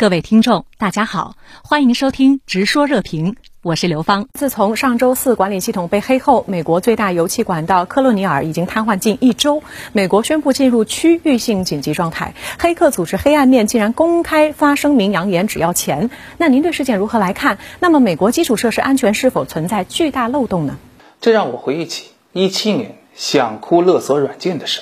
[0.00, 4.28] 各位听众，大家好，欢迎收听《直说热评》，我是刘芳。
[4.32, 12.32] 自从上周四管理系统被黑后，美国最大油气管道科洛尼尔已经瘫痪近一周，美国宣布进入区域性紧急状态。
[12.58, 16.08] 黑客组织黑暗面竟然公开发声明扬言只要钱，
[16.38, 17.58] 那您对事件如何来看？
[17.78, 20.78] 那么美国基础设施安全是否存在巨大漏洞呢？
[21.20, 24.80] 这让我回忆起一七年想哭勒索软件的事，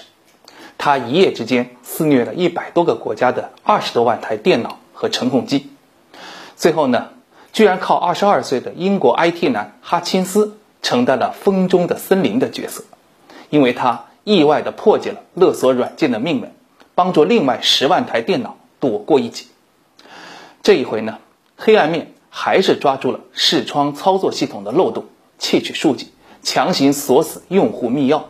[0.79, 4.79] 他一夜之间肆虐了一百多个国家的二十多万台电脑。
[4.99, 5.69] 和程控机，
[6.57, 7.11] 最后呢，
[7.53, 12.83] 居然靠二十二岁的英国 IT 男哈钦斯承担了风中的森林的角色，
[13.49, 16.53] 因为他意外的破解了勒索软件的命门，
[16.97, 19.45] 帮助另外十万台电脑躲过一劫。
[20.65, 21.21] 这一回呢，
[21.57, 25.05] 黑暗面还是抓住了视窗操作系统的漏洞，
[25.39, 26.09] 窃取数据，
[26.43, 28.23] 强行锁死用户密钥，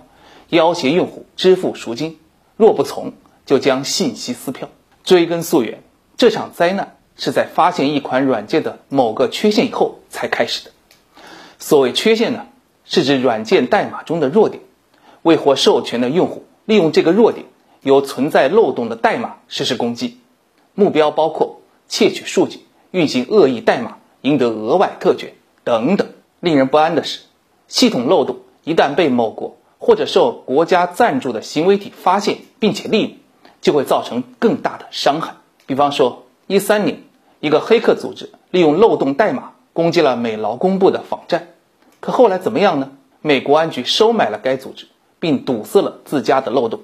[0.50, 2.18] 要挟用户支付赎金，
[2.58, 3.14] 若不从，
[3.46, 4.68] 就将信息撕票。
[5.02, 5.82] 追根溯源。
[6.18, 10.72] 这场灾难是在发现一款软件的某个缺陷以后才开始的。
[11.60, 12.46] 所谓缺陷呢，
[12.84, 14.60] 是指软件代码中的弱点，
[15.22, 17.46] 未获授权的用户利用这个弱点，
[17.82, 20.18] 由存在漏洞的代码实施攻击，
[20.74, 26.08] 目标包括窃取数据、运行恶意代码、赢得额外特权等等。
[26.40, 27.20] 令人不安的是，
[27.68, 33.12] 系统漏洞一旦被某国或者受国家赞助的行为体发现并且利用，
[33.60, 35.36] 就会造成更大的伤害。
[35.68, 37.02] 比方说，一三年，
[37.40, 41.48] 一个黑客组织利用漏洞代码攻击了美劳工部的网站，
[42.00, 42.92] 可后来怎么样呢？
[43.20, 44.86] 美国安局收买了该组织，
[45.20, 46.80] 并堵塞了自家的漏洞，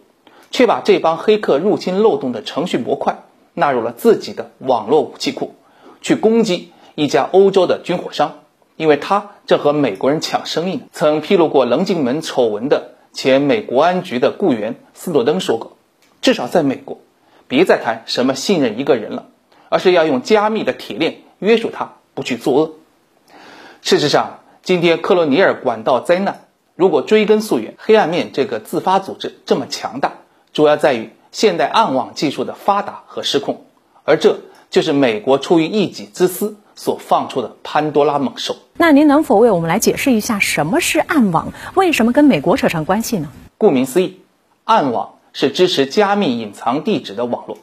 [0.51, 3.23] 却把这帮黑客入侵漏洞的程序模块
[3.55, 5.55] 纳入了自己的网络武器库，
[6.03, 8.41] 去攻击一家欧洲的军火商，
[8.77, 10.83] 因为他正和美国人抢生意呢。
[10.93, 15.79] 曾披露过棱镜门丑闻的前美国安局的雇员斯诺登说过，
[16.21, 16.99] 至少在美国。
[17.49, 19.27] 别再谈什么信任一个人了，
[19.69, 22.73] 而是要用加密的铁链约束他，不去作恶。
[23.83, 30.15] 事实上，今天克罗尼尔管道灾难，如果追根溯源，黑暗面这个自发组织这么强大，
[30.53, 33.67] 主要在于现代暗网技术的发达和失控，
[34.05, 38.57] 而这就是美国出于一己之私所放出的潘多拉猛兽。
[38.77, 41.53] 那您能否为我们来解释一下什么是暗网？
[41.75, 43.29] 为什么跟美国扯上关系呢？
[43.59, 44.21] 顾名思义，
[44.65, 45.14] 暗网。
[45.35, 47.59] 是支持加密隐藏地址的网络。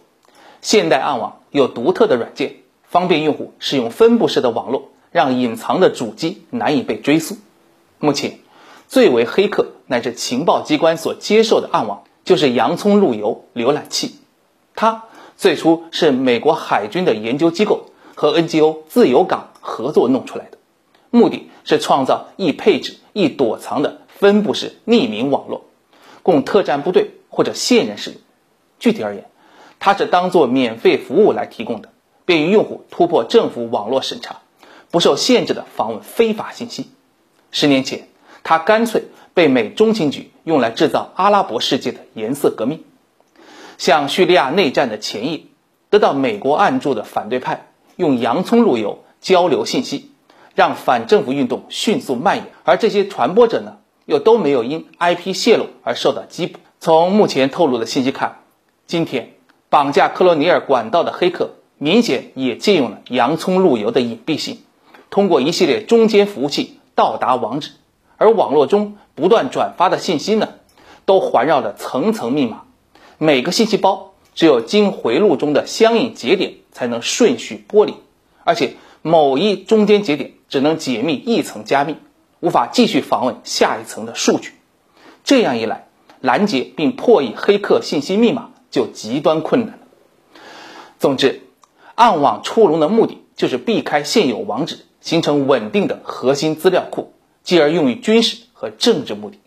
[0.62, 7.38] 现代暗网有独特的软件，方便用户使用分布式的网络，让隐藏的主机难以被追溯。
[7.98, 8.40] 目前，
[8.88, 14.18] 最为黑客乃至情报机关所接受的暗网，就是洋葱路由浏览器。
[14.76, 15.06] 它
[15.38, 20.58] 最初是美国海军的研究机构和 NGO 自由港合作弄出来的，
[21.10, 25.64] 目的是创造易配置、易躲藏的分布式匿名网络，
[26.22, 27.12] 供特战部队。
[27.32, 28.20] 或者现任使用。
[28.78, 29.26] 具体而言，
[29.80, 31.90] 它是当做免费服务来提供的，
[32.26, 34.42] 便于用户突破政府网络审查，
[34.92, 36.92] 不受限制的访问非法信息。
[37.50, 38.10] 十年前，
[38.44, 42.84] 它干脆被美中情局用来制造阿拉伯世界的颜色革命。
[43.78, 45.44] 像叙利亚内战的前夜，
[45.90, 50.12] 得到美国暗助的反对派用洋葱路由交流信息，
[50.56, 56.60] 让反政府运动迅速蔓延，而这些传播者呢，又都没有因 IP 泄露而受到缉捕。
[56.84, 58.40] 从目前透露的信息看，
[58.88, 59.34] 今天
[59.70, 64.64] 绑架克罗尼尔管道的黑客明显也借用了洋葱路由的隐蔽性，
[65.12, 67.74] 通过一系列中间服务器到达网址，
[68.18, 70.56] 而网络中不断转发的信息呢，
[71.06, 72.64] 都环绕着层层密码，
[73.20, 77.94] 每个信息包只有经回路中的相应节点才能顺序剥离，
[78.44, 81.98] 而且某一中间节点只能解密一层加密，
[82.40, 84.54] 无法继续访问下一层的数据，
[85.24, 85.86] 这样一来。
[86.22, 89.80] 拦截并破译黑客信息密码就极端困难了。
[91.00, 91.42] 总之，
[91.96, 99.40] 暗网出笼的目的就是避开现有网址，形成稳定的核心资料库，继而用于军事和政治目的。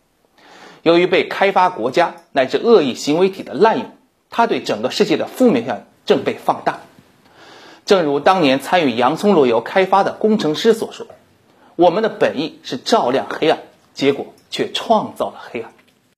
[0.82, 3.86] 由于被开发国家乃至恶意行为体的滥用，
[4.28, 6.80] 它对整个世界的负面效应正被放大。
[7.86, 11.06] 正如当年参与洋葱路由开发的工程师所说
[11.76, 13.60] ：“我们的本意是照亮黑暗，
[13.94, 15.72] 结果却创造了黑暗。”